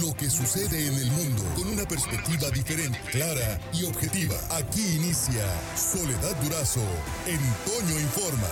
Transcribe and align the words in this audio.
lo 0.00 0.14
que 0.14 0.30
sucede 0.30 0.86
en 0.86 0.94
el 0.94 1.10
mundo 1.10 1.42
con 1.54 1.68
una 1.68 1.84
perspectiva 1.84 2.48
diferente, 2.50 2.98
clara 3.10 3.60
y 3.74 3.84
objetiva. 3.84 4.34
Aquí 4.56 4.96
inicia 4.96 5.44
Soledad 5.76 6.34
Durazo 6.42 6.80
en 7.26 7.38
Toño 7.66 8.00
Informa. 8.00 8.48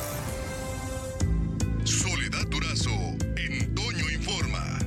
Soledad 1.85 2.47
Durazo 2.51 2.91
en 3.37 3.75
Toño 3.75 4.11
Informa. 4.11 4.79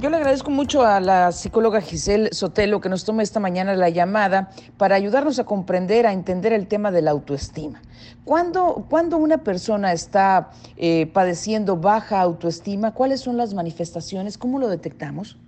Yo 0.00 0.10
le 0.10 0.16
agradezco 0.18 0.50
mucho 0.50 0.82
a 0.82 1.00
la 1.00 1.32
psicóloga 1.32 1.80
Giselle 1.80 2.28
Sotelo 2.32 2.82
que 2.82 2.90
nos 2.90 3.06
tome 3.06 3.22
esta 3.22 3.40
mañana 3.40 3.74
la 3.74 3.88
llamada 3.88 4.50
para 4.76 4.96
ayudarnos 4.96 5.38
a 5.38 5.44
comprender, 5.44 6.06
a 6.06 6.12
entender 6.12 6.52
el 6.52 6.66
tema 6.66 6.90
de 6.90 7.00
la 7.00 7.12
autoestima. 7.12 7.80
¿Cuándo, 8.24 8.84
cuando 8.90 9.16
una 9.16 9.38
persona 9.38 9.94
está 9.94 10.50
eh, 10.76 11.06
padeciendo 11.06 11.78
baja 11.78 12.20
autoestima, 12.20 12.92
cuáles 12.92 13.22
son 13.22 13.38
las 13.38 13.54
manifestaciones? 13.54 14.36
¿Cómo 14.36 14.58
lo 14.58 14.68
detectamos? 14.68 15.38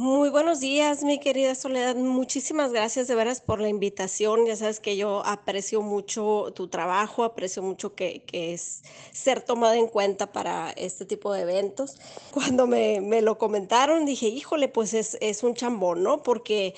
Muy 0.00 0.30
buenos 0.30 0.60
días, 0.60 1.04
mi 1.04 1.20
querida 1.20 1.54
Soledad. 1.54 1.94
Muchísimas 1.94 2.72
gracias 2.72 3.06
de 3.06 3.14
veras 3.14 3.42
por 3.42 3.60
la 3.60 3.68
invitación. 3.68 4.46
Ya 4.46 4.56
sabes 4.56 4.80
que 4.80 4.96
yo 4.96 5.22
aprecio 5.26 5.82
mucho 5.82 6.54
tu 6.54 6.68
trabajo, 6.68 7.22
aprecio 7.22 7.62
mucho 7.62 7.94
que, 7.94 8.24
es 8.32 8.82
ser 9.12 9.42
tomada 9.42 9.76
en 9.76 9.88
cuenta 9.88 10.32
para 10.32 10.70
este 10.70 11.04
tipo 11.04 11.34
de 11.34 11.42
eventos. 11.42 11.98
Cuando 12.30 12.66
me, 12.66 13.20
lo 13.20 13.36
comentaron, 13.36 14.06
dije, 14.06 14.28
híjole, 14.28 14.68
pues 14.68 14.94
es, 14.94 15.42
un 15.42 15.52
chambón, 15.52 16.02
¿no? 16.02 16.22
Porque 16.22 16.74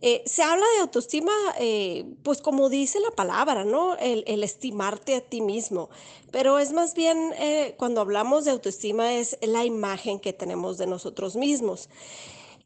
eh, 0.00 0.22
se 0.24 0.44
habla 0.44 0.64
de 0.76 0.82
autoestima, 0.82 1.32
eh, 1.58 2.04
pues 2.22 2.40
como 2.40 2.68
dice 2.68 3.00
la 3.00 3.10
palabra, 3.10 3.64
¿no? 3.64 3.96
El, 3.96 4.44
estimarte 4.44 5.16
a 5.16 5.20
ti 5.20 5.40
mismo. 5.40 5.90
Pero 6.30 6.60
es 6.60 6.72
más 6.72 6.94
bien, 6.94 7.32
eh, 7.36 7.74
cuando 7.78 8.00
hablamos 8.00 8.44
de 8.44 8.52
autoestima, 8.52 9.14
es 9.14 9.36
la 9.42 9.64
imagen 9.64 10.20
que 10.20 10.32
tenemos 10.32 10.78
de 10.78 10.86
nosotros 10.86 11.34
mismos. 11.34 11.88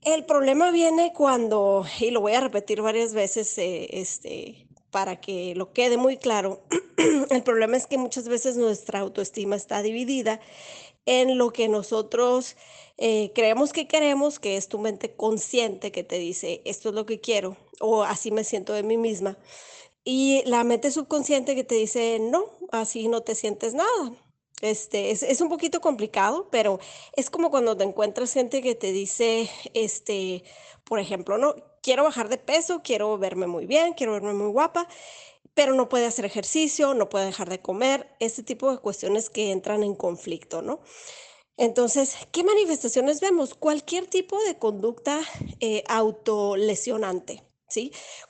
El 0.04 0.26
problema 0.26 0.70
viene 0.70 1.12
cuando, 1.14 1.86
y 1.98 2.10
lo 2.10 2.20
voy 2.20 2.34
a 2.34 2.40
repetir 2.40 2.82
varias 2.82 3.14
veces, 3.14 3.56
eh, 3.56 3.88
este, 3.92 4.66
para 4.90 5.18
que 5.18 5.54
lo 5.54 5.72
quede 5.72 5.96
muy 5.96 6.18
claro, 6.18 6.62
el 7.30 7.42
problema 7.42 7.78
es 7.78 7.86
que 7.86 7.96
muchas 7.96 8.28
veces 8.28 8.56
nuestra 8.56 9.00
autoestima 9.00 9.56
está 9.56 9.82
dividida 9.82 10.40
en 11.06 11.38
lo 11.38 11.52
que 11.54 11.68
nosotros 11.68 12.56
eh, 12.98 13.32
creemos 13.34 13.72
que 13.72 13.88
queremos, 13.88 14.38
que 14.38 14.58
es 14.58 14.68
tu 14.68 14.78
mente 14.78 15.16
consciente 15.16 15.90
que 15.90 16.04
te 16.04 16.18
dice, 16.18 16.60
esto 16.66 16.90
es 16.90 16.94
lo 16.94 17.06
que 17.06 17.20
quiero, 17.20 17.56
o 17.80 18.02
así 18.02 18.30
me 18.30 18.44
siento 18.44 18.74
de 18.74 18.82
mí 18.82 18.98
misma. 18.98 19.38
Y 20.04 20.42
la 20.44 20.64
mente 20.64 20.90
subconsciente 20.90 21.54
que 21.54 21.64
te 21.64 21.76
dice, 21.76 22.18
no, 22.20 22.44
así 22.72 23.08
no 23.08 23.22
te 23.22 23.34
sientes 23.34 23.72
nada, 23.72 24.12
este, 24.60 25.10
es, 25.10 25.40
un 25.40 25.48
poquito 25.48 25.80
complicado, 25.80 26.48
pero 26.50 26.80
es 27.16 27.30
como 27.30 27.50
cuando 27.50 27.76
te 27.76 27.84
encuentras 27.84 28.32
gente 28.32 28.62
que 28.62 28.74
te 28.74 28.92
dice, 28.92 29.50
este, 29.74 30.44
por 30.84 30.98
ejemplo, 30.98 31.38
no, 31.38 31.54
quiero 31.82 32.04
bajar 32.04 32.28
de 32.28 32.38
peso, 32.38 32.82
quiero 32.82 33.18
verme 33.18 33.46
muy 33.46 33.66
bien, 33.66 33.94
quiero 33.94 34.12
verme 34.12 34.32
muy 34.32 34.50
guapa, 34.50 34.88
pero 35.54 35.74
no 35.74 35.88
puede 35.88 36.06
hacer 36.06 36.24
ejercicio, 36.24 36.94
no 36.94 37.08
puede 37.08 37.26
dejar 37.26 37.48
de 37.48 37.60
comer, 37.60 38.08
este 38.20 38.42
tipo 38.42 38.70
de 38.70 38.78
cuestiones 38.78 39.30
que 39.30 39.52
entran 39.52 39.82
en 39.82 39.94
conflicto, 39.94 40.62
¿no? 40.62 40.80
Entonces, 41.56 42.16
¿qué 42.32 42.42
manifestaciones 42.42 43.20
vemos? 43.20 43.54
Cualquier 43.54 44.06
tipo 44.06 44.42
de 44.42 44.58
conducta 44.58 45.20
eh, 45.60 45.84
autolesionante. 45.88 47.44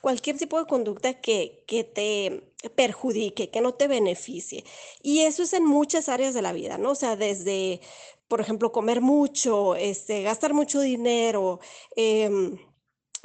Cualquier 0.01 0.37
tipo 0.37 0.59
de 0.59 0.65
conducta 0.67 1.13
que, 1.21 1.63
que 1.67 1.83
te 1.83 2.53
perjudique, 2.75 3.49
que 3.49 3.61
no 3.61 3.73
te 3.73 3.87
beneficie. 3.87 4.63
Y 5.01 5.21
eso 5.21 5.43
es 5.43 5.53
en 5.53 5.65
muchas 5.65 6.09
áreas 6.09 6.33
de 6.33 6.41
la 6.41 6.53
vida, 6.53 6.77
¿no? 6.77 6.91
O 6.91 6.95
sea, 6.95 7.15
desde, 7.15 7.81
por 8.27 8.41
ejemplo, 8.41 8.71
comer 8.71 9.01
mucho, 9.01 9.75
este, 9.75 10.23
gastar 10.23 10.53
mucho 10.53 10.79
dinero, 10.81 11.59
em, 11.95 12.57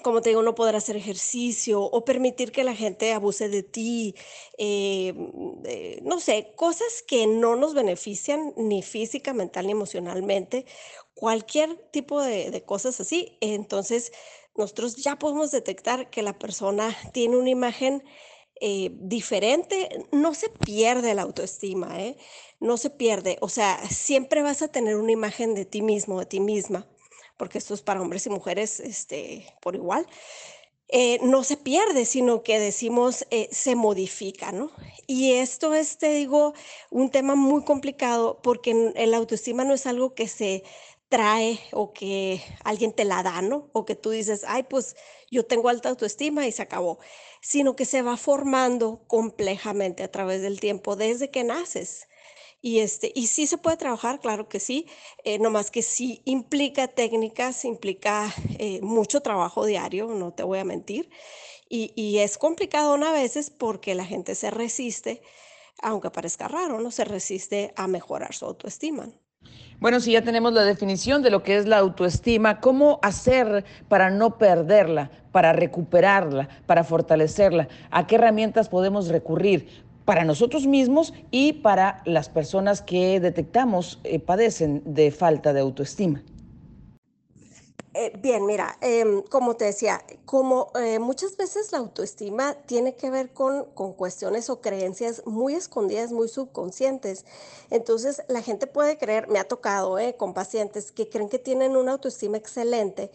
como 0.02 0.22
te 0.22 0.30
digo, 0.30 0.42
no 0.42 0.54
poder 0.54 0.76
hacer 0.76 0.96
ejercicio 0.96 1.82
o 1.82 2.04
permitir 2.04 2.52
que 2.52 2.64
la 2.64 2.74
gente 2.74 3.12
abuse 3.12 3.48
de 3.50 3.62
ti, 3.62 4.14
em, 4.58 5.14
no 6.02 6.20
sé, 6.20 6.52
cosas 6.56 7.02
que 7.06 7.26
no 7.26 7.56
nos 7.56 7.75
benefician 7.75 8.52
ni 8.56 8.82
física, 8.82 9.34
mental 9.34 9.66
ni 9.66 9.72
emocionalmente, 9.72 10.64
cualquier 11.14 11.76
tipo 11.92 12.22
de, 12.22 12.50
de 12.50 12.62
cosas 12.64 13.00
así. 13.00 13.37
Entonces, 13.41 14.12
nosotros 14.56 14.97
ya 14.97 15.16
podemos 15.16 15.50
detectar 15.50 16.11
que 16.11 16.22
la 16.22 16.38
persona 16.38 16.97
tiene 17.12 17.37
una 17.37 17.50
imagen 17.50 18.03
eh, 18.62 18.91
diferente, 18.94 19.88
no 20.12 20.34
se 20.34 20.50
pierde 20.50 21.15
la 21.15 21.22
autoestima, 21.22 21.99
¿eh? 21.99 22.19
no 22.59 22.77
se 22.77 22.91
pierde. 22.91 23.38
O 23.41 23.49
sea, 23.49 23.81
siempre 23.88 24.43
vas 24.43 24.61
a 24.61 24.69
tener 24.69 24.97
una 24.97 25.12
imagen 25.12 25.55
de 25.55 25.65
ti 25.65 25.81
mismo, 25.81 26.21
de 26.21 26.27
ti 26.27 26.41
misma, 26.41 26.87
porque 27.38 27.56
esto 27.56 27.72
es 27.72 27.81
para 27.81 28.03
hombres 28.03 28.27
y 28.27 28.31
mujeres 28.31 28.78
este, 28.81 29.47
por 29.62 29.77
igual. 29.77 30.06
Eh, 30.88 31.21
no 31.22 31.43
se 31.44 31.56
pierde, 31.56 32.05
sino 32.05 32.43
que 32.43 32.59
decimos 32.59 33.25
se 33.50 33.77
modifica, 33.77 34.53
¿no? 34.53 34.72
Y 35.06 35.34
esto 35.34 35.72
es, 35.72 35.99
te 35.99 36.11
digo, 36.12 36.53
un 36.91 37.11
tema 37.11 37.37
muy 37.37 37.65
complicado 37.65 38.41
porque 38.43 38.93
el 38.94 39.15
autoestima 39.15 39.65
no 39.65 39.72
es 39.72 39.87
algo 39.87 40.15
que 40.15 40.28
se 40.28 40.65
trae 41.10 41.60
o 41.72 41.93
que 41.93 42.43
alguien 42.65 42.93
te 42.94 43.04
la 43.04 43.22
da, 43.25 43.43
¿no? 43.43 43.71
O 43.75 43.84
que 43.87 43.97
tú 43.97 44.10
dices, 44.10 44.44
ay, 44.48 44.65
pues 44.65 44.97
yo 45.31 45.47
tengo 45.47 45.69
alta 45.69 45.91
autoestima 45.91 46.47
y 46.47 46.53
se 46.53 46.62
acabó, 46.62 47.00
sino 47.43 47.76
que 47.76 47.84
se 47.87 48.03
va 48.03 48.16
formando 48.16 49.04
complejamente 49.09 50.04
a 50.04 50.10
través 50.12 50.43
del 50.43 50.60
tiempo 50.60 50.97
desde 50.97 51.31
que 51.31 51.44
naces. 51.44 52.09
Y, 52.62 52.81
este, 52.81 53.12
y 53.15 53.28
sí 53.28 53.47
se 53.47 53.59
puede 53.59 53.76
trabajar, 53.78 54.20
claro 54.20 54.49
que 54.49 54.60
sí, 54.60 54.87
eh, 55.25 55.38
nomás 55.38 55.70
que 55.70 55.82
sí 55.82 56.22
implica 56.26 56.88
técnicas, 56.88 57.65
implica 57.65 58.34
eh, 58.59 58.81
mucho 58.82 59.22
trabajo 59.22 59.65
diario, 59.66 60.09
no 60.09 60.32
te 60.34 60.43
voy 60.44 60.59
a 60.60 60.65
mentir. 60.65 61.10
Y, 61.69 61.93
y 61.97 62.19
es 62.19 62.38
complicado 62.38 62.94
a 62.94 63.12
veces 63.12 63.50
porque 63.50 63.94
la 63.94 64.04
gente 64.06 64.34
se 64.34 64.50
resiste, 64.50 65.22
aunque 65.82 66.10
parezca 66.10 66.49
raro, 66.49 66.81
¿no? 66.81 66.91
Se 66.91 67.04
resiste 67.04 67.72
a 67.76 67.88
mejorar 67.88 68.34
su 68.34 68.47
autoestima. 68.47 69.10
Bueno, 69.80 69.98
si 70.00 70.12
ya 70.12 70.20
tenemos 70.20 70.52
la 70.52 70.64
definición 70.64 71.22
de 71.22 71.30
lo 71.30 71.42
que 71.42 71.56
es 71.56 71.66
la 71.66 71.78
autoestima, 71.78 72.60
¿cómo 72.60 72.98
hacer 73.00 73.64
para 73.88 74.10
no 74.10 74.36
perderla, 74.36 75.10
para 75.32 75.54
recuperarla, 75.54 76.50
para 76.66 76.84
fortalecerla? 76.84 77.66
¿A 77.90 78.06
qué 78.06 78.16
herramientas 78.16 78.68
podemos 78.68 79.08
recurrir? 79.08 79.88
para 80.04 80.24
nosotros 80.24 80.66
mismos 80.66 81.14
y 81.30 81.52
para 81.52 82.02
las 82.04 82.28
personas 82.28 82.82
que 82.82 83.20
detectamos 83.20 84.00
eh, 84.02 84.18
padecen 84.18 84.82
de 84.84 85.12
falta 85.12 85.52
de 85.52 85.60
autoestima. 85.60 86.20
Eh, 87.92 88.12
bien, 88.18 88.46
mira, 88.46 88.78
em, 88.82 89.20
como 89.22 89.56
te 89.56 89.64
decía, 89.64 90.04
como 90.24 90.70
eh, 90.76 91.00
muchas 91.00 91.36
veces 91.36 91.72
la 91.72 91.78
autoestima 91.78 92.54
tiene 92.66 92.94
que 92.94 93.10
ver 93.10 93.32
con, 93.32 93.64
con, 93.74 93.94
cuestiones 93.94 94.48
o 94.48 94.60
creencias 94.60 95.22
muy 95.26 95.54
escondidas, 95.54 96.12
muy 96.12 96.28
subconscientes. 96.28 97.24
Entonces, 97.68 98.22
la 98.28 98.42
gente 98.42 98.68
puede 98.68 98.96
creer, 98.96 99.26
me 99.26 99.40
ha 99.40 99.48
tocado 99.48 99.98
eh, 99.98 100.14
con 100.16 100.34
pacientes 100.34 100.92
que 100.92 101.08
creen 101.08 101.28
que 101.28 101.40
tienen 101.40 101.76
una 101.76 101.92
autoestima 101.92 102.36
excelente, 102.36 103.10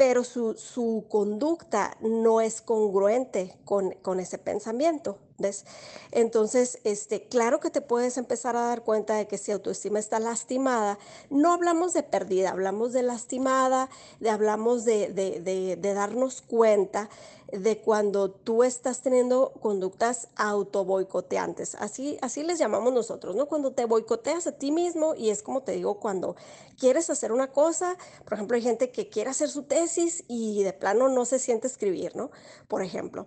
pero 0.00 0.24
su, 0.24 0.54
su 0.54 1.04
conducta 1.10 1.94
no 2.00 2.40
es 2.40 2.62
congruente 2.62 3.58
con, 3.66 3.90
con 4.00 4.18
ese 4.18 4.38
pensamiento. 4.38 5.18
¿Ves? 5.36 5.64
Entonces, 6.10 6.78
este, 6.84 7.24
claro 7.24 7.60
que 7.60 7.70
te 7.70 7.80
puedes 7.80 8.18
empezar 8.18 8.56
a 8.56 8.66
dar 8.66 8.82
cuenta 8.82 9.14
de 9.14 9.26
que 9.26 9.38
si 9.38 9.52
autoestima 9.52 9.98
está 9.98 10.20
lastimada, 10.20 10.98
no 11.30 11.52
hablamos 11.52 11.94
de 11.94 12.02
pérdida, 12.02 12.50
hablamos 12.50 12.92
de 12.92 13.02
lastimada, 13.02 13.88
de, 14.20 14.28
hablamos 14.28 14.84
de, 14.84 15.08
de, 15.08 15.40
de, 15.76 15.94
darnos 15.94 16.42
cuenta 16.42 17.08
de 17.50 17.80
cuando 17.80 18.30
tú 18.30 18.62
estás 18.64 19.00
teniendo 19.00 19.52
conductas 19.60 20.28
autoboicoteantes. 20.36 21.74
Así, 21.74 22.18
así 22.20 22.42
les 22.42 22.58
llamamos 22.58 22.92
nosotros, 22.92 23.34
¿no? 23.34 23.46
Cuando 23.46 23.72
te 23.72 23.86
boicoteas 23.86 24.46
a 24.46 24.52
ti 24.52 24.70
mismo 24.70 25.14
y 25.14 25.30
es 25.30 25.42
como 25.42 25.62
te 25.62 25.72
digo, 25.72 25.98
cuando 25.98 26.36
quieres 26.78 27.10
hacer 27.10 27.32
una 27.32 27.48
cosa, 27.48 27.96
por 28.24 28.34
ejemplo, 28.34 28.56
hay 28.56 28.62
gente 28.62 28.90
que 28.90 29.08
quiere 29.08 29.30
hacer 29.30 29.48
su 29.48 29.62
tesis 29.62 29.89
y 29.98 30.62
de 30.62 30.72
plano 30.72 31.08
no 31.08 31.24
se 31.24 31.38
siente 31.38 31.66
escribir, 31.66 32.16
¿no? 32.16 32.30
Por 32.68 32.82
ejemplo. 32.82 33.26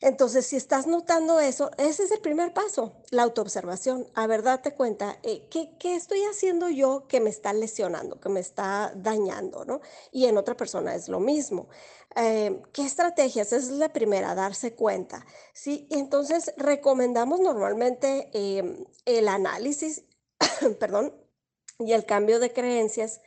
Entonces, 0.00 0.46
si 0.46 0.56
estás 0.56 0.86
notando 0.86 1.40
eso, 1.40 1.72
ese 1.76 2.04
es 2.04 2.12
el 2.12 2.20
primer 2.20 2.54
paso, 2.54 3.02
la 3.10 3.24
autoobservación. 3.24 4.06
A 4.14 4.28
ver, 4.28 4.44
date 4.44 4.72
cuenta, 4.72 5.18
eh, 5.24 5.48
¿qué, 5.50 5.96
estoy 5.96 6.22
haciendo 6.22 6.68
yo 6.68 7.08
que 7.08 7.20
me 7.20 7.30
está 7.30 7.52
lesionando, 7.52 8.20
que 8.20 8.28
me 8.28 8.38
está 8.38 8.92
dañando, 8.94 9.64
¿no? 9.64 9.80
Y 10.12 10.26
en 10.26 10.38
otra 10.38 10.56
persona 10.56 10.94
es 10.94 11.08
lo 11.08 11.18
mismo. 11.18 11.68
Eh, 12.14 12.62
¿Qué 12.72 12.82
estrategias? 12.82 13.48
Esa 13.52 13.56
es 13.56 13.70
la 13.70 13.92
primera, 13.92 14.36
darse 14.36 14.74
cuenta. 14.74 15.26
¿sí? 15.52 15.88
Entonces, 15.90 16.54
recomendamos 16.56 17.40
normalmente 17.40 18.30
em, 18.32 18.84
el 19.04 19.26
análisis, 19.26 20.04
perdón, 20.78 21.12
y 21.80 21.92
el 21.92 22.04
cambio 22.04 22.38
de 22.38 22.52
creencias 22.52 23.20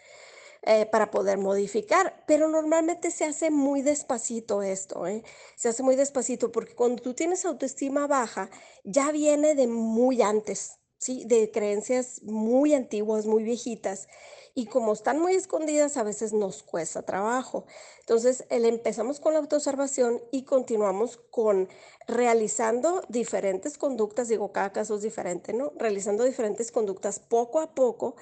eh, 0.63 0.85
para 0.85 1.09
poder 1.09 1.37
modificar, 1.37 2.23
pero 2.27 2.47
normalmente 2.47 3.09
se 3.11 3.25
hace 3.25 3.49
muy 3.49 3.81
despacito 3.81 4.61
esto, 4.61 5.07
¿eh? 5.07 5.23
se 5.55 5.69
hace 5.69 5.81
muy 5.81 5.95
despacito 5.95 6.51
porque 6.51 6.75
cuando 6.75 7.01
tú 7.01 7.13
tienes 7.15 7.45
autoestima 7.45 8.05
baja 8.07 8.49
ya 8.83 9.11
viene 9.11 9.55
de 9.55 9.67
muy 9.67 10.21
antes, 10.21 10.81
¿sí? 11.01 11.23
De 11.25 11.49
creencias 11.51 12.21
muy 12.23 12.75
antiguas, 12.75 13.25
muy 13.25 13.43
viejitas. 13.43 14.07
Y 14.53 14.67
como 14.67 14.93
están 14.93 15.19
muy 15.19 15.33
escondidas, 15.33 15.97
a 15.97 16.03
veces 16.03 16.33
nos 16.33 16.61
cuesta 16.61 17.03
trabajo. 17.03 17.65
Entonces, 18.01 18.45
el, 18.49 18.65
empezamos 18.65 19.19
con 19.19 19.33
la 19.33 19.39
autoobservación 19.39 20.21
y 20.31 20.43
continuamos 20.43 21.17
con 21.31 21.69
realizando 22.07 23.01
diferentes 23.09 23.77
conductas, 23.77 24.27
digo, 24.27 24.51
cada 24.51 24.73
caso 24.73 24.95
es 24.95 25.01
diferente, 25.01 25.53
¿no? 25.53 25.73
Realizando 25.77 26.23
diferentes 26.23 26.71
conductas 26.71 27.19
poco 27.19 27.61
a 27.61 27.73
poco, 27.73 28.15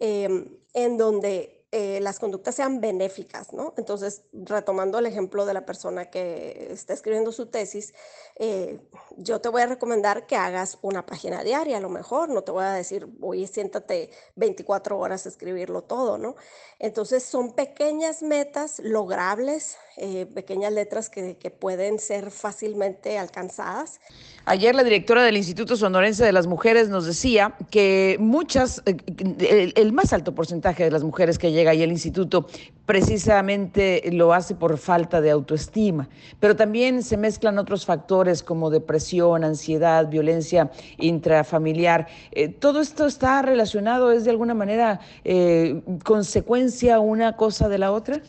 em, 0.00 0.58
en 0.72 0.96
donde 0.96 1.63
eh, 1.76 1.98
las 2.00 2.20
conductas 2.20 2.54
sean 2.54 2.80
benéficas, 2.80 3.52
¿no? 3.52 3.74
Entonces, 3.76 4.22
retomando 4.32 5.00
el 5.00 5.06
ejemplo 5.06 5.44
de 5.44 5.54
la 5.54 5.66
persona 5.66 6.04
que 6.04 6.68
está 6.70 6.94
escribiendo 6.94 7.32
su 7.32 7.46
tesis, 7.46 7.94
eh, 8.36 8.78
yo 9.16 9.40
te 9.40 9.48
voy 9.48 9.62
a 9.62 9.66
recomendar 9.66 10.24
que 10.28 10.36
hagas 10.36 10.78
una 10.82 11.04
página 11.04 11.42
diaria, 11.42 11.78
a 11.78 11.80
lo 11.80 11.88
mejor, 11.88 12.28
no 12.28 12.42
te 12.42 12.52
voy 12.52 12.62
a 12.62 12.70
decir, 12.70 13.08
oye, 13.20 13.48
siéntate 13.48 14.10
24 14.36 14.96
horas 14.96 15.26
a 15.26 15.30
escribirlo 15.30 15.82
todo, 15.82 16.16
¿no? 16.16 16.36
Entonces, 16.78 17.24
son 17.24 17.54
pequeñas 17.54 18.22
metas 18.22 18.78
logrables, 18.78 19.76
eh, 19.96 20.26
pequeñas 20.26 20.72
letras 20.72 21.10
que, 21.10 21.36
que 21.38 21.50
pueden 21.50 21.98
ser 21.98 22.30
fácilmente 22.30 23.18
alcanzadas. 23.18 23.98
Ayer 24.46 24.74
la 24.74 24.84
directora 24.84 25.24
del 25.24 25.38
Instituto 25.38 25.74
Sonorense 25.74 26.22
de 26.22 26.32
las 26.32 26.46
Mujeres 26.46 26.90
nos 26.90 27.06
decía 27.06 27.54
que 27.70 28.16
muchas, 28.20 28.82
eh, 28.84 29.72
el, 29.74 29.92
más 29.92 30.12
alto 30.12 30.34
porcentaje 30.34 30.84
de 30.84 30.90
las 30.90 31.02
mujeres 31.02 31.38
que 31.38 31.50
llega 31.64 31.72
ahí 31.72 31.82
al 31.82 31.90
instituto 31.90 32.46
precisamente 32.86 34.02
lo 34.12 34.32
hace 34.34 34.54
por 34.54 34.76
falta 34.78 35.20
de 35.20 35.30
autoestima, 35.30 36.08
pero 36.38 36.54
también 36.54 37.02
se 37.02 37.16
mezclan 37.16 37.58
otros 37.58 37.86
factores 37.86 38.42
como 38.42 38.70
depresión, 38.70 39.44
ansiedad, 39.44 40.08
violencia 40.08 40.70
intrafamiliar. 40.98 42.08
Eh, 42.32 42.48
todo 42.48 42.80
esto 42.80 43.06
está 43.06 43.40
relacionado, 43.42 44.12
es 44.12 44.24
de 44.24 44.30
alguna 44.30 44.54
manera 44.54 45.00
eh, 45.24 45.80
consecuencia 46.04 47.00
una 47.00 47.36
cosa 47.36 47.68
de 47.68 47.78
la 47.78 47.92
otra. 47.92 48.20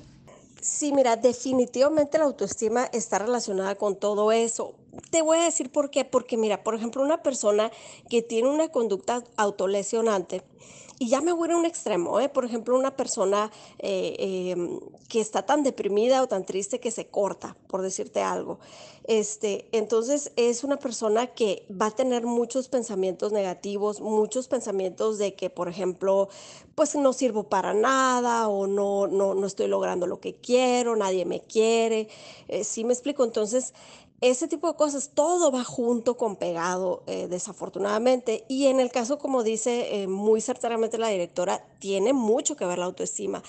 Sí, 0.62 0.94
mira, 0.94 1.16
definitivamente 1.16 2.18
la 2.18 2.24
autoestima 2.24 2.86
está 2.86 3.20
relacionada 3.20 3.76
con 3.76 3.98
todo 3.98 4.32
eso. 4.32 4.74
Te 5.12 5.22
voy 5.22 5.38
a 5.38 5.44
decir 5.44 5.72
por 5.72 5.92
qué. 5.92 6.06
Porque 6.06 6.38
mira, 6.38 6.64
por 6.64 6.74
ejemplo, 6.74 7.04
una 7.04 7.22
persona 7.22 7.70
que 8.10 8.24
tiene 8.24 8.50
una 8.50 8.70
conducta 8.70 9.24
autolesionante, 9.38 10.42
y 10.98 11.10
ya 11.10 11.22
me 11.22 11.34
voy 11.34 11.52
a 11.52 11.58
un 11.58 11.66
extremo, 11.66 12.20
¿eh? 12.20 12.30
por 12.30 12.46
ejemplo, 12.46 12.78
una 12.78 12.96
persona 12.96 13.52
eh, 13.80 14.52
em, 14.52 14.80
que 15.10 15.20
está 15.20 15.46
tan 15.46 15.64
deprimida 15.64 16.24
o 16.24 16.28
tan 16.28 16.46
triste 16.46 16.80
que 16.80 16.92
se 16.92 17.08
corta, 17.08 17.56
por 17.68 17.82
decirte 17.82 18.22
algo. 18.22 18.60
Este, 19.08 19.68
entonces 19.72 20.32
es 20.36 20.64
una 20.64 20.78
persona 20.78 21.28
que 21.28 21.66
va 21.70 21.88
a 21.88 21.92
tener 21.92 22.26
muchos 22.26 22.70
pensamientos 22.70 23.32
negativos, 23.32 24.02
muchos 24.02 24.48
pensamientos 24.48 25.18
de 25.18 25.36
que, 25.36 25.50
por 25.50 25.68
ejemplo, 25.68 26.30
pues 26.74 26.96
no 26.96 27.14
sirvo 27.14 27.44
para 27.44 27.74
nada 27.74 28.48
o 28.48 28.66
no, 28.66 29.06
no, 29.08 29.36
no 29.36 29.46
estoy 29.46 29.68
logrando 29.68 30.08
lo 30.08 30.20
que 30.20 30.34
quiero, 30.34 30.96
nadie 30.96 31.26
me 31.26 31.42
quiere. 31.42 32.08
Eh, 32.48 32.64
¿Sí 32.64 32.84
me 32.84 32.94
explico? 32.94 33.24
Entonces 33.24 33.74
ese 34.22 34.48
tipo 34.48 34.68
de 34.68 34.76
cosas, 34.76 35.12
todo 35.14 35.52
va 35.52 35.64
junto 35.64 36.18
con 36.18 36.38
pegado, 36.38 37.04
eh, 37.06 37.28
desafortunadamente. 37.28 38.46
Y 38.48 38.68
en 38.68 38.80
el 38.80 38.90
caso, 38.92 39.18
como 39.20 39.44
dice 39.44 40.04
eh, 40.04 40.08
muy 40.08 40.42
certeramente 40.42 40.98
la 40.98 41.10
directora, 41.10 41.66
tiene 41.80 42.14
mucho 42.14 42.56
que 42.56 42.66
ver 42.66 42.80
la 42.80 42.86
autoestima. 42.86 43.44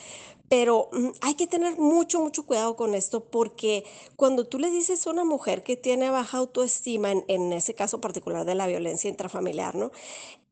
Pero 0.48 0.88
mm, 0.92 1.08
hay 1.20 1.34
que 1.34 1.46
tener 1.46 1.78
mucho, 1.78 2.20
mucho 2.20 2.46
cuidado 2.46 2.76
con 2.76 2.94
esto 2.94 3.24
porque 3.24 3.84
cuando 4.16 4.46
tú 4.46 4.58
le 4.58 4.70
dices 4.70 5.06
a 5.06 5.10
una 5.10 5.24
mujer 5.24 5.62
que 5.62 5.76
tiene 5.76 6.10
baja 6.10 6.38
autoestima, 6.38 7.12
en, 7.12 7.24
en 7.28 7.52
ese 7.52 7.74
caso 7.74 8.00
particular 8.00 8.44
de 8.44 8.54
la 8.54 8.66
violencia 8.66 9.10
intrafamiliar, 9.10 9.74
¿no? 9.74 9.92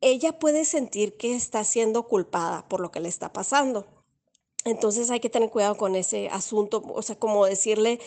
Ella 0.01 0.39
puede 0.39 0.65
sentir 0.65 1.17
que 1.17 1.35
está 1.35 1.63
siendo 1.63 2.03
culpada 2.03 2.67
por 2.67 2.79
lo 2.79 2.91
que 2.91 2.99
le 2.99 3.09
está 3.09 3.33
pasando. 3.33 3.85
Entonces 4.65 5.11
hay 5.11 5.19
que 5.19 5.29
tener 5.29 5.51
cuidado 5.51 5.77
con 5.77 5.95
ese 5.95 6.27
asunto, 6.29 6.83
o 6.93 7.01
sea, 7.03 7.15
como 7.17 7.45
decirle, 7.45 7.99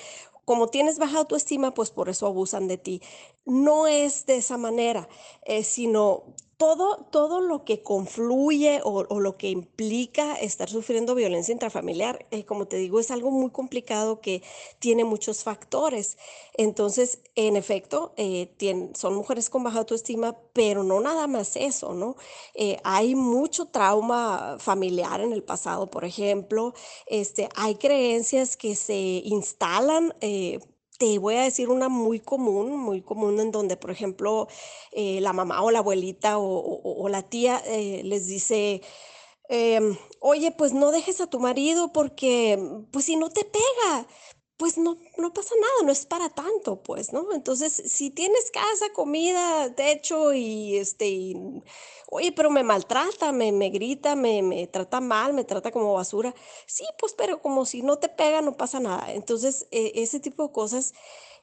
como 0.48 0.68
tienes 0.68 0.98
baja 0.98 1.18
autoestima, 1.18 1.74
pues 1.74 1.90
por 1.90 2.08
eso 2.08 2.26
abusan 2.26 2.68
de 2.68 2.78
ti. 2.78 3.02
No 3.44 3.86
es 3.86 4.24
de 4.24 4.36
esa 4.36 4.56
manera, 4.56 5.06
eh, 5.44 5.62
sino 5.62 6.22
todo, 6.58 7.06
todo 7.12 7.40
lo 7.40 7.64
que 7.64 7.82
confluye 7.84 8.81
o, 8.84 9.05
lo 9.20 9.37
que 9.38 9.49
implica 9.49 10.34
estar 10.34 10.69
sufriendo 10.69 11.14
violencia 11.14 11.52
intrafamiliar, 11.52 12.26
eh, 12.32 12.44
como 12.44 12.66
te 12.66 12.76
digo, 12.76 12.99
es 12.99 13.12
algo 13.12 13.31
muy 13.31 13.50
complicado 13.50 14.20
que 14.20 14.43
tiene 14.81 15.05
muchos 15.05 15.44
factores. 15.44 16.19
Entonces, 16.55 17.20
en 17.37 17.56
efecto, 17.56 18.12
eh, 18.16 18.50
son 18.94 19.14
mujeres 19.14 19.50
con 19.50 19.62
baja 19.62 19.78
autoestima, 19.78 20.37
pero 20.52 20.82
no 20.82 21.00
nada 21.00 21.28
más 21.28 21.55
eso, 21.56 21.94
¿no? 21.94 22.16
Eh, 22.55 22.78
hay 22.82 23.14
mucho 23.14 23.66
trauma 23.66 24.56
familiar 24.58 25.20
en 25.20 25.32
el 25.32 25.44
pasado, 25.44 25.87
por 25.87 26.04
ejemplo. 26.04 26.75
Este, 27.06 27.49
hay 27.54 27.76
creencias 27.76 28.56
que 28.56 28.75
se 28.75 29.22
instalan 29.25 30.12
te 30.98 31.18
voy 31.18 31.36
a 31.36 31.42
decir 31.42 31.68
una 31.70 31.88
muy 31.88 32.20
común, 32.20 32.76
muy 32.76 33.02
común 33.02 33.40
en 33.40 33.52
donde, 33.52 33.76
por 33.76 33.90
ejemplo, 33.90 34.48
eh, 34.92 35.20
la 35.20 35.32
mamá 35.32 35.62
o 35.62 35.70
la 35.70 35.78
abuelita 35.78 36.38
o, 36.38 37.08
la 37.08 37.22
tía 37.22 37.62
eh, 37.66 38.02
les 38.04 38.26
dice, 38.26 38.82
em, 39.48 39.96
oye, 40.20 40.52
pues 40.52 40.72
no 40.74 40.90
dejes 40.90 41.20
a 41.20 41.28
tu 41.28 41.40
marido 41.40 41.92
porque, 41.92 42.58
pues 42.92 43.06
si 43.06 43.16
no 43.16 43.30
te 43.30 43.44
pega, 43.44 44.06
pues 44.58 44.76
no, 44.76 44.99
no 45.16 45.32
pasa 45.32 45.55
nada, 45.60 45.87
no 45.87 45.93
es 45.93 46.05
para 46.05 46.28
tanto, 46.31 46.82
pues, 46.82 47.12
¿no? 47.12 47.32
Entonces, 47.32 47.72
si 47.72 48.10
tienes 48.10 48.50
casa, 48.50 48.93
comida, 48.93 49.72
techo 49.75 50.32
y 50.34 50.76
este, 50.76 51.34
oye, 52.10 52.32
pero 52.32 52.50
me 52.50 52.64
maltrata, 52.64 53.31
me, 53.32 53.52
me 53.52 53.70
grita, 53.70 54.16
me, 54.16 54.43
me 54.43 54.66
trata 54.66 55.00
mal, 55.00 55.32
me 55.32 55.44
trata 55.44 55.70
como 55.70 55.94
basura, 55.94 56.34
sí, 56.66 56.84
pues, 56.99 57.14
pero 57.14 57.40
como 57.40 57.66
si 57.66 57.82
no 57.82 57.99
te 57.99 58.08
pega, 58.08 58.43
no 58.43 58.56
pasa 58.56 58.81
nada. 58.81 59.12
Entonces, 59.14 59.69
e, 59.70 59.93
ese 59.94 60.19
tipo 60.19 60.49
de 60.49 60.52
cosas, 60.52 60.93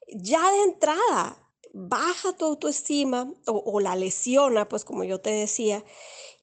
ya 0.09 0.51
de 0.51 0.63
entrada, 0.63 1.37
baja 1.73 2.33
tu 2.33 2.45
autoestima 2.45 3.33
o 3.47 3.79
la 3.79 3.95
lesiona, 3.95 4.67
pues, 4.67 4.83
como 4.85 5.05
yo 5.05 5.21
te 5.21 5.31
decía, 5.31 5.85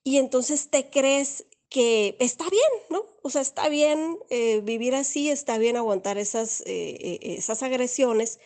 y 0.04 0.18
entonces 0.18 0.70
te 0.70 0.90
crees 0.90 1.46
que 1.72 2.16
está 2.20 2.48
bien, 2.50 2.70
¿no? 2.90 3.06
O 3.22 3.30
sea, 3.30 3.40
está 3.40 3.68
bien 3.68 4.18
eh, 4.28 4.60
vivir 4.60 4.94
así, 4.94 5.30
está 5.30 5.56
bien 5.56 5.76
aguantar 5.76 6.18
esas, 6.18 6.60
eh, 6.62 6.64
eh, 7.00 7.18
esas 7.38 7.62
agresiones, 7.62 8.40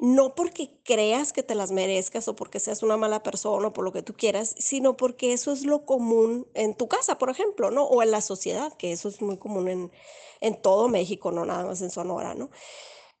no 0.00 0.34
porque 0.34 0.70
creas 0.82 1.32
que 1.32 1.42
te 1.42 1.54
las 1.54 1.70
merezcas 1.70 2.26
o 2.28 2.34
porque 2.34 2.60
seas 2.60 2.82
una 2.82 2.96
mala 2.96 3.22
persona 3.22 3.68
o 3.68 3.72
por 3.72 3.84
lo 3.84 3.92
que 3.92 4.02
tú 4.02 4.14
quieras, 4.14 4.54
sino 4.58 4.96
porque 4.96 5.34
eso 5.34 5.52
es 5.52 5.64
lo 5.64 5.84
común 5.84 6.48
en 6.54 6.74
tu 6.74 6.88
casa, 6.88 7.18
por 7.18 7.30
ejemplo, 7.30 7.70
¿no? 7.70 7.84
O 7.84 8.02
en 8.02 8.10
la 8.10 8.22
sociedad, 8.22 8.72
que 8.72 8.92
eso 8.92 9.08
es 9.08 9.20
muy 9.20 9.36
común 9.36 9.68
en, 9.68 9.92
en 10.40 10.60
todo 10.60 10.88
México, 10.88 11.30
no 11.30 11.44
nada 11.44 11.64
más 11.66 11.82
en 11.82 11.90
Sonora, 11.90 12.34
¿no? 12.34 12.50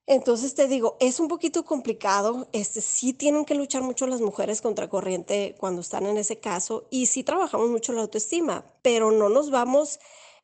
Entonces 0.06 0.54
te 0.54 0.66
digo, 0.66 0.96
es 1.00 1.20
un 1.20 1.28
poquito 1.28 1.64
complicado, 1.64 2.48
este, 2.52 2.80
sí 2.80 3.12
tienen 3.12 3.44
que 3.44 3.54
luchar 3.54 3.82
mucho 3.82 4.06
las 4.08 4.20
mujeres 4.20 4.60
contra 4.60 4.88
corriente 4.88 5.54
cuando 5.58 5.80
están 5.80 6.06
en 6.06 6.16
ese 6.18 6.40
caso 6.40 6.88
y 6.90 7.06
sí 7.06 7.22
trabajamos 7.22 7.70
mucho 7.70 7.92
la 7.92 8.02
autoestima, 8.02 8.64
pero 8.82 9.12
no 9.12 9.28
nos 9.28 9.50
vamos 9.50 10.00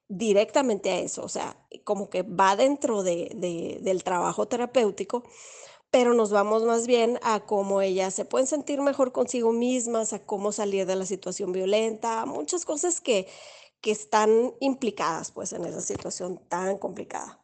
directamente 0.09 0.91
a 0.91 0.99
eso, 1.01 1.23
o 1.25 1.29
sea, 1.29 1.57
como 1.85 2.09
que 2.09 2.23
va 2.23 2.57
dentro 2.57 3.03
de, 3.03 3.79
del 3.83 4.05
trabajo 4.05 4.47
terapéutico, 4.49 5.25
pero 5.91 6.15
nos 6.15 6.31
vamos 6.31 6.65
más 6.65 6.87
bien 6.87 7.19
a 7.23 7.41
cómo 7.41 7.83
ellas 7.83 8.15
se 8.15 8.25
pueden 8.25 8.47
sentir 8.47 8.81
mejor 8.81 9.13
consigo 9.13 9.53
mismas, 9.53 10.13
a 10.13 10.25
cómo 10.25 10.53
salir 10.53 10.87
de 10.87 10.97
la 10.97 11.07
situación 11.07 11.53
violenta, 11.53 12.27
muchas 12.27 12.65
cosas 12.65 13.01
que, 13.01 13.27
que 13.81 13.91
están 13.91 14.55
implicadas 14.61 15.33
pues 15.33 15.53
en 15.53 15.65
esa 15.65 15.81
situación 15.81 16.39
tan 16.49 16.79
complicada. 16.79 17.43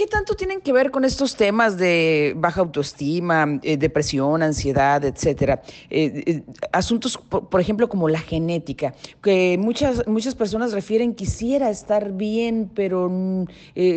¿Qué 0.00 0.06
tanto 0.06 0.34
tienen 0.34 0.62
que 0.62 0.72
ver 0.72 0.90
con 0.90 1.04
estos 1.04 1.36
temas 1.36 1.76
de 1.76 2.32
baja 2.34 2.62
autoestima, 2.62 3.60
eh, 3.62 3.76
depresión, 3.76 4.42
ansiedad, 4.42 5.04
etcétera? 5.04 5.60
Eh, 5.90 6.24
eh, 6.26 6.42
asuntos, 6.72 7.18
por, 7.18 7.60
ejemplo, 7.60 7.86
como 7.86 8.08
la 8.08 8.18
genética, 8.18 8.94
que 9.22 9.58
muchas, 9.58 10.06
muchas 10.06 10.34
personas 10.34 10.72
refieren 10.72 11.14
quisiera 11.14 11.68
estar 11.68 12.12
bien, 12.12 12.70
pero 12.74 13.10
mm, 13.10 13.44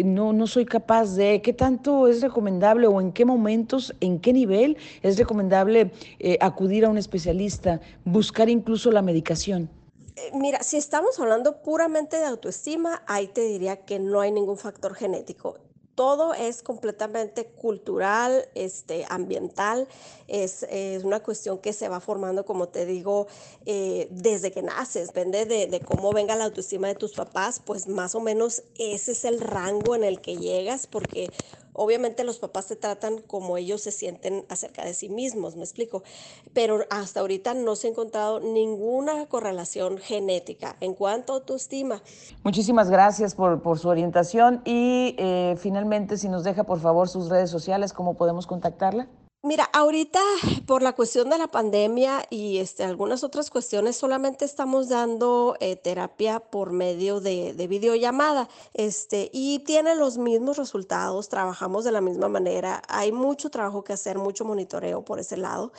no, 0.03 0.33
no 0.33 0.45
soy 0.45 0.65
capaz 0.65 1.15
de. 1.15 1.41
¿Qué 1.41 1.53
tanto 1.53 2.09
es 2.09 2.21
recomendable 2.21 2.87
o 2.87 2.99
en 2.99 3.13
qué 3.13 3.23
momentos, 3.23 3.95
en 4.01 4.19
qué 4.19 4.33
nivel 4.33 4.75
es 5.03 5.17
recomendable 5.17 5.93
acudir 6.41 6.83
a 6.83 6.89
un 6.89 6.97
especialista, 6.97 7.79
buscar 8.03 8.49
incluso 8.49 8.91
la 8.91 9.01
medicación? 9.01 9.69
Mira, 10.33 10.63
si 10.63 10.75
estamos 10.75 11.17
hablando 11.21 11.61
puramente 11.61 12.17
de 12.17 12.25
autoestima, 12.25 13.03
ahí 13.07 13.27
te 13.27 13.39
diría 13.39 13.77
que 13.85 13.99
no 13.99 14.19
hay 14.19 14.33
ningún 14.33 14.57
factor 14.57 14.95
genético 14.95 15.59
todo 15.95 16.33
es 16.33 16.63
completamente 16.63 17.45
cultural, 17.45 18.47
este, 18.55 19.05
ambiental, 19.09 19.87
es, 20.27 20.65
una 21.03 21.21
cuestión 21.21 21.59
que 21.59 21.73
se 21.73 21.89
va 21.89 21.99
formando, 21.99 22.45
como 22.45 22.67
te 22.67 22.85
digo, 22.85 23.27
eh, 23.65 24.07
desde 24.11 24.51
que 24.51 24.61
naces, 24.61 25.07
depende 25.07 25.45
de, 25.45 25.79
cómo 25.81 26.11
venga 26.11 26.35
la 26.35 26.45
autoestima 26.45 26.87
de 26.87 26.95
tus 26.95 27.13
papás, 27.13 27.61
pues 27.63 27.87
más 27.87 28.15
o 28.15 28.19
menos 28.19 28.63
ese 28.77 29.11
es 29.11 29.25
el 29.25 29.39
rango 29.39 29.95
en 29.95 30.03
el 30.03 30.21
que 30.21 30.37
llegas, 30.37 30.87
porque 30.87 31.29
Obviamente 31.73 32.23
los 32.23 32.39
papás 32.39 32.67
te 32.67 32.75
tratan 32.75 33.21
como 33.21 33.57
ellos 33.57 33.81
se 33.81 33.91
sienten 33.91 34.45
acerca 34.49 34.85
de 34.85 34.93
sí 34.93 35.09
mismos, 35.09 35.55
me 35.55 35.63
explico, 35.63 36.03
pero 36.53 36.85
hasta 36.89 37.19
ahorita 37.19 37.53
no 37.53 37.75
se 37.75 37.87
ha 37.87 37.89
encontrado 37.91 38.39
ninguna 38.39 39.25
correlación 39.27 39.97
genética 39.97 40.77
en 40.79 40.93
cuanto 40.93 41.33
a 41.33 41.37
autoestima. 41.37 42.01
Muchísimas 42.43 42.89
gracias 42.89 43.35
por, 43.35 43.61
por 43.61 43.79
su 43.79 43.89
orientación 43.89 44.61
y 44.65 45.15
eh, 45.17 45.55
finalmente 45.57 46.17
si 46.17 46.29
nos 46.29 46.43
deja 46.43 46.63
por 46.63 46.79
favor 46.79 47.09
sus 47.09 47.29
redes 47.29 47.49
sociales, 47.49 47.93
¿cómo 47.93 48.15
podemos 48.15 48.47
contactarla? 48.47 49.07
Mira, 49.45 49.65
ahorita 49.73 50.21
por 50.65 50.81
la 50.81 50.93
cuestión 50.93 51.29
de 51.29 51.37
la 51.37 51.49
pandemia 51.49 52.25
y 52.29 52.59
este, 52.59 52.85
algunas 52.85 53.25
otras 53.25 53.49
cuestiones, 53.49 53.97
solamente 53.97 54.45
estamos 54.45 54.87
dando 54.87 55.57
eh, 55.59 55.75
terapia 55.75 56.39
por 56.39 56.71
medio 56.71 57.19
de, 57.19 57.53
de, 57.53 57.67
videollamada 57.67 58.47
este, 58.73 59.29
y 59.33 59.59
tiene 59.59 59.95
los 59.95 60.17
mismos 60.17 60.55
resultados, 60.55 61.27
trabajamos 61.27 61.83
de 61.83 61.91
la 61.91 61.99
misma 61.99 62.29
manera, 62.29 62.81
hay 62.87 63.11
mucho 63.11 63.49
trabajo 63.49 63.83
que 63.83 63.91
hacer, 63.91 64.17
mucho 64.17 64.45
monitoreo 64.45 65.03
por 65.03 65.19
ese 65.19 65.35
lado. 65.35 65.73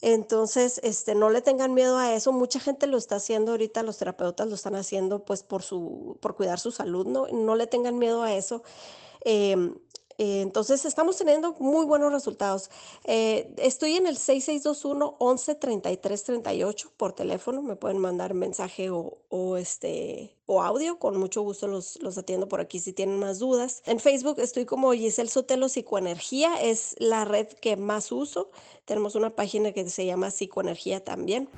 Entonces, 0.00 0.80
este, 0.82 1.14
no 1.14 1.28
le 1.28 1.42
tengan 1.42 1.74
miedo 1.74 1.98
a 1.98 2.14
eso. 2.14 2.32
Mucha 2.32 2.60
gente 2.60 2.86
lo 2.86 2.96
está 2.96 3.16
haciendo 3.16 3.52
ahorita, 3.52 3.82
los 3.82 3.98
terapeutas 3.98 4.48
lo 4.48 4.54
están 4.54 4.74
haciendo 4.74 5.24
pues 5.24 5.42
por, 5.42 5.62
su, 5.62 6.16
por 6.20 6.34
cuidar 6.34 6.58
su 6.58 6.72
salud, 6.72 7.06
¿no? 7.06 7.26
No 7.28 7.56
le 7.56 7.66
tengan 7.66 7.98
miedo 7.98 8.22
a 8.22 8.34
eso. 8.34 8.62
Em, 9.24 9.74
entonces, 10.24 10.84
estamos 10.84 11.16
teniendo 11.16 11.54
muy 11.58 11.86
buenos 11.86 12.12
resultados. 12.12 12.70
Eh, 13.04 13.52
estoy 13.56 13.96
en 13.96 14.06
el 14.06 14.18
6621-113338 14.18 16.90
por 16.96 17.12
teléfono. 17.12 17.62
Me 17.62 17.76
pueden 17.76 17.98
mandar 17.98 18.34
mensaje 18.34 18.90
o, 18.90 19.18
o, 19.28 19.56
este, 19.56 20.36
o 20.46 20.62
audio. 20.62 20.98
Con 20.98 21.16
mucho 21.16 21.42
gusto 21.42 21.66
los, 21.66 22.00
los 22.02 22.18
atiendo 22.18 22.48
por 22.48 22.60
aquí 22.60 22.78
si 22.78 22.92
tienen 22.92 23.18
más 23.18 23.38
dudas. 23.38 23.82
En 23.86 24.00
Facebook 24.00 24.38
estoy 24.38 24.66
como 24.66 24.92
Giselle 24.92 25.30
Sotelo 25.30 25.68
Psicoenergía. 25.68 26.60
Es 26.60 26.94
la 26.98 27.24
red 27.24 27.48
que 27.48 27.76
más 27.76 28.12
uso. 28.12 28.50
Tenemos 28.84 29.14
una 29.14 29.30
página 29.30 29.72
que 29.72 29.88
se 29.88 30.06
llama 30.06 30.30
Psicoenergía 30.30 31.02
también. 31.02 31.48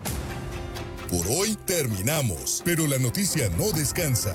Por 1.11 1.26
hoy 1.28 1.56
terminamos, 1.66 2.62
pero 2.64 2.87
la 2.87 2.99
noticia 2.99 3.50
no 3.50 3.71
descansa. 3.73 4.35